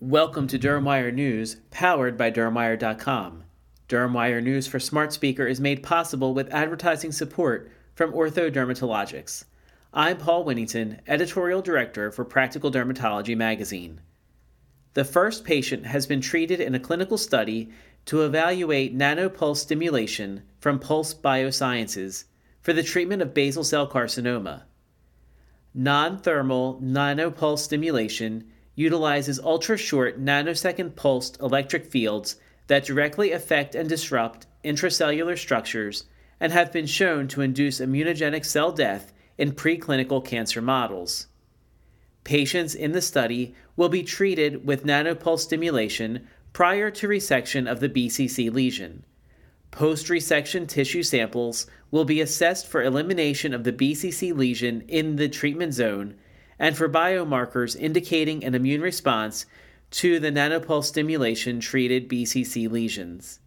Welcome 0.00 0.46
to 0.48 0.58
DermWire 0.58 1.14
News, 1.14 1.56
powered 1.70 2.18
by 2.18 2.30
DermWire.com. 2.30 3.44
DermWire 3.88 4.42
News 4.42 4.66
for 4.66 4.78
Smart 4.78 5.10
Speaker 5.14 5.46
is 5.46 5.58
made 5.58 5.82
possible 5.82 6.34
with 6.34 6.52
advertising 6.52 7.12
support 7.12 7.72
from 7.94 8.12
Ortho 8.12 8.52
Dermatologics. 8.52 9.44
I'm 9.94 10.18
Paul 10.18 10.44
Winnington, 10.44 11.00
Editorial 11.06 11.62
Director 11.62 12.12
for 12.12 12.26
Practical 12.26 12.70
Dermatology 12.70 13.34
magazine. 13.34 14.02
The 14.92 15.04
first 15.04 15.44
patient 15.44 15.86
has 15.86 16.06
been 16.06 16.20
treated 16.20 16.60
in 16.60 16.74
a 16.74 16.80
clinical 16.80 17.16
study 17.16 17.70
to 18.04 18.20
evaluate 18.20 18.96
nanopulse 18.96 19.56
stimulation 19.56 20.42
from 20.60 20.78
Pulse 20.78 21.14
Biosciences 21.14 22.24
for 22.60 22.74
the 22.74 22.82
treatment 22.82 23.22
of 23.22 23.32
basal 23.32 23.64
cell 23.64 23.88
carcinoma. 23.88 24.64
Non 25.72 26.18
thermal 26.18 26.82
nanopulse 26.82 27.60
stimulation 27.60 28.52
utilizes 28.76 29.40
ultra 29.40 29.76
short 29.76 30.22
nanosecond 30.22 30.94
pulsed 30.94 31.40
electric 31.40 31.84
fields 31.84 32.36
that 32.68 32.84
directly 32.84 33.32
affect 33.32 33.74
and 33.74 33.88
disrupt 33.88 34.46
intracellular 34.62 35.36
structures 35.36 36.04
and 36.38 36.52
have 36.52 36.72
been 36.72 36.86
shown 36.86 37.26
to 37.26 37.40
induce 37.40 37.80
immunogenic 37.80 38.44
cell 38.44 38.70
death 38.70 39.12
in 39.38 39.52
preclinical 39.52 40.24
cancer 40.24 40.60
models. 40.60 41.26
Patients 42.24 42.74
in 42.74 42.92
the 42.92 43.02
study 43.02 43.54
will 43.76 43.88
be 43.88 44.02
treated 44.02 44.66
with 44.66 44.84
nanopulse 44.84 45.40
stimulation 45.40 46.26
prior 46.52 46.90
to 46.90 47.08
resection 47.08 47.70
of 47.70 47.80
the 47.80 47.88
BCC 47.88 48.52
lesion. 48.52 49.04
Post 49.70 50.06
resection 50.08 50.66
tissue 50.66 51.02
samples 51.02 51.66
will 51.90 52.04
be 52.04 52.20
assessed 52.20 52.66
for 52.66 52.82
elimination 52.82 53.54
of 53.54 53.64
the 53.64 53.72
BCC 53.72 54.34
lesion 54.34 54.82
in 54.88 55.16
the 55.16 55.28
treatment 55.28 55.74
zone 55.74 56.14
and 56.58 56.76
for 56.76 56.88
biomarkers 56.88 57.78
indicating 57.78 58.44
an 58.44 58.54
immune 58.54 58.80
response 58.80 59.46
to 59.90 60.18
the 60.18 60.30
nanopulse 60.30 60.84
stimulation 60.84 61.60
treated 61.60 62.08
BCC 62.08 62.70
lesions. 62.70 63.40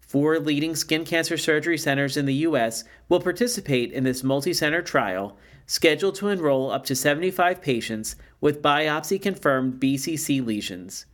Four 0.00 0.38
leading 0.38 0.76
skin 0.76 1.04
cancer 1.04 1.36
surgery 1.36 1.76
centers 1.76 2.16
in 2.16 2.26
the 2.26 2.34
U.S. 2.34 2.84
will 3.08 3.20
participate 3.20 3.92
in 3.92 4.04
this 4.04 4.22
multi-center 4.22 4.80
trial, 4.80 5.36
scheduled 5.66 6.14
to 6.16 6.28
enroll 6.28 6.70
up 6.70 6.84
to 6.86 6.94
75 6.94 7.60
patients 7.60 8.14
with 8.40 8.62
biopsy 8.62 9.20
confirmed 9.20 9.80
BCC 9.80 10.44
lesions. 10.44 11.06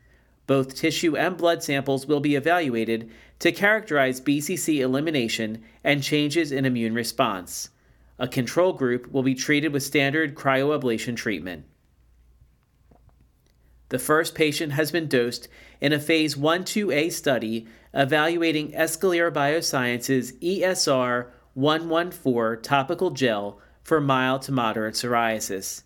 Both 0.46 0.74
tissue 0.74 1.16
and 1.16 1.38
blood 1.38 1.62
samples 1.62 2.06
will 2.06 2.20
be 2.20 2.34
evaluated 2.34 3.10
to 3.38 3.52
characterize 3.52 4.20
BCC 4.20 4.80
elimination 4.80 5.62
and 5.82 6.02
changes 6.02 6.52
in 6.52 6.64
immune 6.64 6.94
response. 6.94 7.70
A 8.22 8.28
control 8.28 8.72
group 8.72 9.10
will 9.10 9.24
be 9.24 9.34
treated 9.34 9.72
with 9.72 9.82
standard 9.82 10.36
cryoablation 10.36 11.16
treatment. 11.16 11.64
The 13.88 13.98
first 13.98 14.36
patient 14.36 14.74
has 14.74 14.92
been 14.92 15.08
dosed 15.08 15.48
in 15.80 15.92
a 15.92 15.98
phase 15.98 16.36
1 16.36 16.62
2A 16.62 17.10
study 17.10 17.66
evaluating 17.92 18.70
Escalier 18.74 19.32
Biosciences 19.32 20.38
ESR 20.40 21.30
114 21.54 22.62
topical 22.62 23.10
gel 23.10 23.58
for 23.82 24.00
mild 24.00 24.42
to 24.42 24.52
moderate 24.52 24.94
psoriasis. 24.94 25.82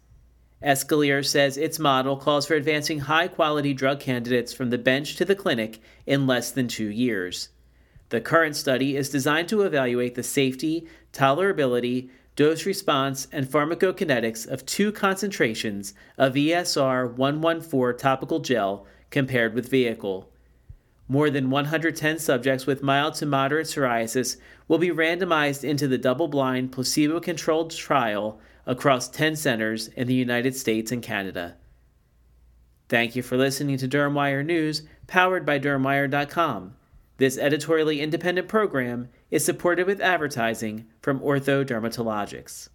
Escalier 0.62 1.24
says 1.24 1.56
its 1.56 1.78
model 1.78 2.18
calls 2.18 2.46
for 2.46 2.52
advancing 2.52 2.98
high 2.98 3.28
quality 3.28 3.72
drug 3.72 3.98
candidates 3.98 4.52
from 4.52 4.68
the 4.68 4.76
bench 4.76 5.16
to 5.16 5.24
the 5.24 5.34
clinic 5.34 5.78
in 6.04 6.26
less 6.26 6.50
than 6.50 6.68
two 6.68 6.90
years. 6.90 7.48
The 8.10 8.20
current 8.20 8.56
study 8.56 8.94
is 8.94 9.08
designed 9.08 9.48
to 9.48 9.62
evaluate 9.62 10.16
the 10.16 10.22
safety, 10.22 10.86
tolerability, 11.14 12.10
dose 12.36 12.66
response, 12.66 13.26
and 13.32 13.46
pharmacokinetics 13.46 14.46
of 14.46 14.64
two 14.66 14.92
concentrations 14.92 15.94
of 16.18 16.34
ESR 16.34 17.12
114 17.14 17.98
topical 17.98 18.40
gel 18.40 18.86
compared 19.10 19.54
with 19.54 19.70
vehicle. 19.70 20.30
More 21.08 21.30
than 21.30 21.50
110 21.50 22.18
subjects 22.18 22.66
with 22.66 22.82
mild 22.82 23.14
to 23.14 23.26
moderate 23.26 23.66
psoriasis 23.66 24.36
will 24.68 24.78
be 24.78 24.90
randomized 24.90 25.64
into 25.64 25.88
the 25.88 25.98
double 25.98 26.28
blind, 26.28 26.72
placebo 26.72 27.20
controlled 27.20 27.70
trial 27.70 28.38
across 28.66 29.08
10 29.08 29.36
centers 29.36 29.88
in 29.88 30.06
the 30.08 30.14
United 30.14 30.54
States 30.56 30.92
and 30.92 31.02
Canada. 31.02 31.56
Thank 32.88 33.16
you 33.16 33.22
for 33.22 33.36
listening 33.36 33.78
to 33.78 33.88
DermWire 33.88 34.44
News, 34.44 34.82
powered 35.06 35.46
by 35.46 35.58
DermWire.com. 35.58 36.74
This 37.18 37.38
editorially 37.38 38.02
independent 38.02 38.46
program 38.46 39.08
is 39.30 39.42
supported 39.42 39.86
with 39.86 40.02
advertising 40.02 40.86
from 41.00 41.20
Ortho 41.20 41.64
Dermatologics. 41.64 42.68